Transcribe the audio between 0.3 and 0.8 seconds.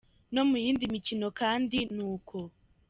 No mu